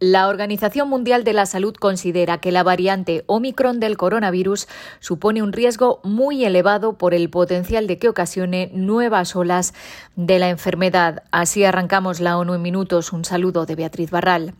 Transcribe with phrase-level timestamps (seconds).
[0.00, 4.66] La Organización Mundial de la Salud considera que la variante Omicron del coronavirus
[4.98, 9.74] supone un riesgo muy elevado por el potencial de que ocasione nuevas olas
[10.16, 11.24] de la enfermedad.
[11.32, 13.12] Así arrancamos la ONU en minutos.
[13.12, 14.54] Un saludo de Beatriz Barral.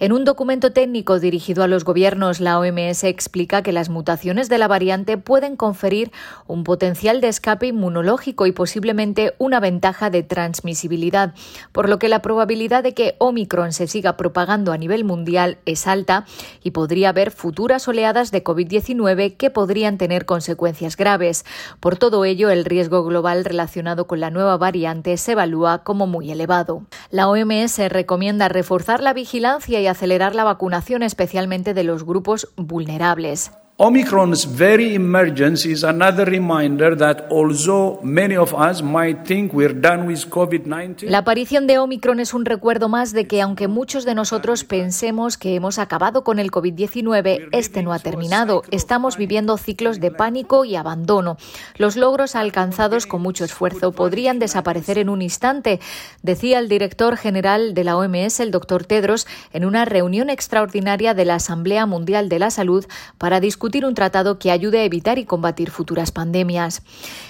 [0.00, 4.56] En un documento técnico dirigido a los gobiernos, la OMS explica que las mutaciones de
[4.56, 6.10] la variante pueden conferir
[6.46, 11.34] un potencial de escape inmunológico y posiblemente una ventaja de transmisibilidad,
[11.72, 15.86] por lo que la probabilidad de que Omicron se siga propagando a nivel mundial es
[15.86, 16.24] alta
[16.62, 21.44] y podría haber futuras oleadas de COVID-19 que podrían tener consecuencias graves.
[21.78, 26.30] Por todo ello, el riesgo global relacionado con la nueva variante se evalúa como muy
[26.30, 26.86] elevado.
[27.10, 33.52] La OMS recomienda reforzar la vigilancia y acelerar la vacunación especialmente de los grupos vulnerables.
[33.82, 40.06] Omicron's very emergence is another reminder that although many of us might think we're done
[40.06, 44.14] with COVID-19, La aparición de Omicron es un recuerdo más de que aunque muchos de
[44.14, 48.64] nosotros pensemos que hemos acabado con el COVID-19, este no ha terminado.
[48.70, 51.38] Estamos viviendo ciclos de pánico y abandono.
[51.78, 55.80] Los logros alcanzados con mucho esfuerzo podrían desaparecer en un instante,
[56.20, 61.24] decía el director general de la OMS, el doctor Tedros, en una reunión extraordinaria de
[61.24, 62.84] la Asamblea Mundial de la Salud
[63.16, 66.82] para discutir un tratado que ayude a evitar y combatir futuras pandemias.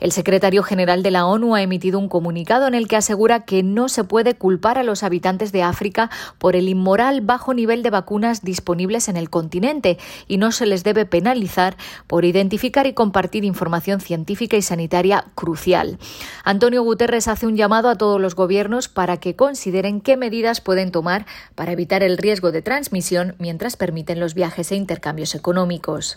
[0.00, 3.62] El secretario general de la ONU ha emitido un comunicado en el que asegura que
[3.62, 7.90] no se puede culpar a los habitantes de África por el inmoral bajo nivel de
[7.90, 13.44] vacunas disponibles en el continente y no se les debe penalizar por identificar y compartir
[13.44, 15.98] información científica y sanitaria crucial.
[16.44, 20.90] Antonio Guterres hace un llamado a todos los gobiernos para que consideren qué medidas pueden
[20.90, 26.11] tomar para evitar el riesgo de transmisión mientras permiten los viajes e intercambios económicos.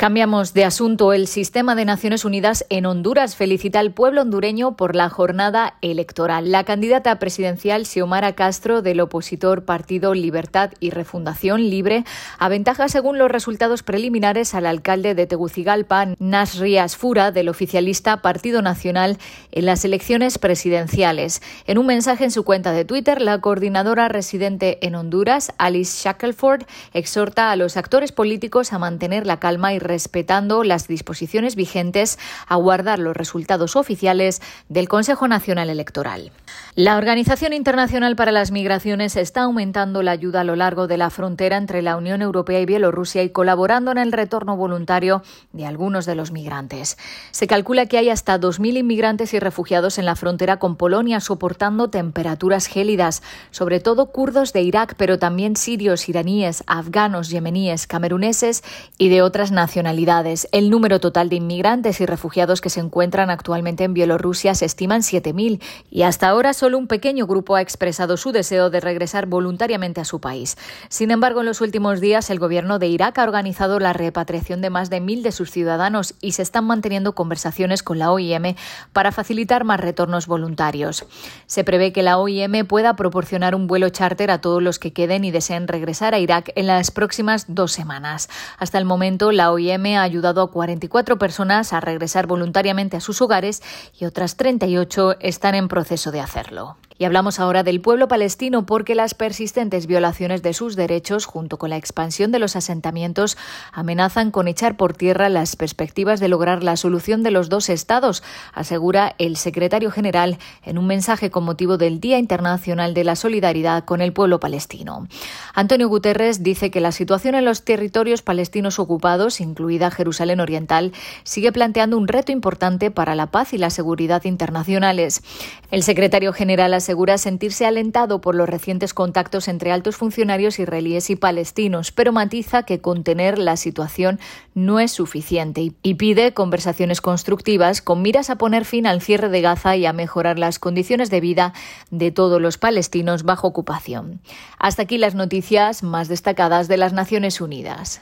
[0.00, 1.12] Cambiamos de asunto.
[1.12, 6.50] El sistema de Naciones Unidas en Honduras felicita al pueblo hondureño por la jornada electoral.
[6.50, 12.06] La candidata presidencial Xiomara Castro del opositor Partido Libertad y Refundación Libre
[12.38, 19.18] aventaja según los resultados preliminares al alcalde de Tegucigalpa, Nasri Asfura, del oficialista Partido Nacional
[19.52, 21.42] en las elecciones presidenciales.
[21.66, 26.62] En un mensaje en su cuenta de Twitter, la coordinadora residente en Honduras, Alice Shackelford,
[26.94, 32.56] exhorta a los actores políticos a mantener la calma y respetando las disposiciones vigentes a
[32.56, 36.30] guardar los resultados oficiales del Consejo Nacional Electoral.
[36.76, 41.10] La Organización Internacional para las Migraciones está aumentando la ayuda a lo largo de la
[41.10, 46.06] frontera entre la Unión Europea y Bielorrusia y colaborando en el retorno voluntario de algunos
[46.06, 46.96] de los migrantes.
[47.32, 51.90] Se calcula que hay hasta 2.000 inmigrantes y refugiados en la frontera con Polonia soportando
[51.90, 58.62] temperaturas gélidas, sobre todo kurdos de Irak, pero también sirios, iraníes, afganos, yemeníes, cameruneses
[58.98, 60.48] y de otras nacionalidades.
[60.50, 65.02] El número total de inmigrantes y refugiados que se encuentran actualmente en Bielorrusia se estiman
[65.02, 70.00] 7.000 y hasta ahora solo un pequeño grupo ha expresado su deseo de regresar voluntariamente
[70.00, 70.58] a su país.
[70.88, 74.70] Sin embargo, en los últimos días el gobierno de Irak ha organizado la repatriación de
[74.70, 78.56] más de mil de sus ciudadanos y se están manteniendo conversaciones con la OIM
[78.92, 81.06] para facilitar más retornos voluntarios.
[81.46, 85.24] Se prevé que la OIM pueda proporcionar un vuelo charter a todos los que queden
[85.24, 88.28] y deseen regresar a Irak en las próximas dos semanas.
[88.58, 93.20] Hasta el momento, la OIM ha ayudado a 44 personas a regresar voluntariamente a sus
[93.20, 93.62] hogares
[93.98, 96.76] y otras 38 están en proceso de hacerlo.
[97.00, 101.70] Y hablamos ahora del pueblo palestino porque las persistentes violaciones de sus derechos, junto con
[101.70, 103.38] la expansión de los asentamientos,
[103.72, 108.22] amenazan con echar por tierra las perspectivas de lograr la solución de los dos estados,
[108.52, 113.86] asegura el secretario general en un mensaje con motivo del Día Internacional de la Solidaridad
[113.86, 115.08] con el pueblo palestino.
[115.54, 120.92] Antonio Guterres dice que la situación en los territorios palestinos ocupados, incluida Jerusalén Oriental,
[121.24, 125.22] sigue planteando un reto importante para la paz y la seguridad internacionales.
[125.70, 131.14] El secretario general asegura sentirse alentado por los recientes contactos entre altos funcionarios israelíes y
[131.14, 134.18] palestinos, pero matiza que contener la situación
[134.56, 139.40] no es suficiente y pide conversaciones constructivas con miras a poner fin al cierre de
[139.40, 141.52] Gaza y a mejorar las condiciones de vida
[141.92, 144.20] de todos los palestinos bajo ocupación.
[144.58, 148.00] Hasta aquí las noticias más destacadas de las Naciones Unidas.